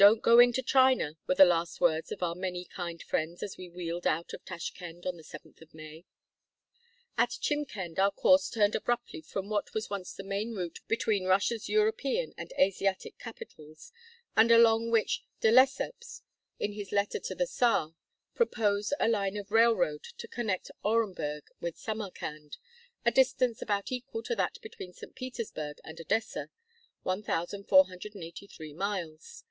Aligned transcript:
IV 0.00 0.24
113 0.24 0.24
"Don't 0.24 0.24
go 0.24 0.38
into 0.40 0.62
China" 0.62 1.16
were 1.26 1.34
the 1.34 1.44
last 1.44 1.78
words 1.78 2.10
of 2.10 2.22
our 2.22 2.34
many 2.34 2.64
kind 2.64 3.02
friends 3.02 3.42
as 3.42 3.58
we 3.58 3.68
wheeled 3.68 4.06
out 4.06 4.32
of 4.32 4.42
Tashkend 4.42 5.04
on 5.04 5.18
the 5.18 5.22
seventh 5.22 5.60
of 5.60 5.74
May. 5.74 6.06
At 7.18 7.28
Chimkend 7.42 7.98
our 7.98 8.10
course 8.10 8.48
turned 8.48 8.74
abruptly 8.74 9.20
from 9.20 9.50
what 9.50 9.74
was 9.74 9.90
once 9.90 10.14
the 10.14 10.24
main 10.24 10.54
route 10.54 10.78
between 10.88 11.26
Russia's 11.26 11.68
European 11.68 12.32
and 12.38 12.54
Asiatic 12.58 13.18
capitals, 13.18 13.92
and 14.34 14.50
along 14.50 14.90
which 14.90 15.26
De 15.42 15.50
Lesseps, 15.52 16.22
in 16.58 16.72
his 16.72 16.90
letter 16.90 17.20
to 17.20 17.34
the 17.34 17.44
Czar, 17.46 17.94
proposed 18.34 18.94
a 18.98 19.08
line 19.10 19.36
of 19.36 19.50
railroad 19.50 20.04
to 20.16 20.26
connect 20.26 20.70
Orenburg 20.82 21.48
with 21.60 21.76
Samarkand, 21.76 22.56
a 23.04 23.10
distance 23.10 23.60
about 23.60 23.92
equal 23.92 24.22
to 24.22 24.34
that 24.36 24.58
between 24.62 24.94
St. 24.94 25.14
Petersburg 25.14 25.76
and 25.84 26.00
Odessa, 26.00 26.48
1483 27.02 28.72
miles. 28.72 29.44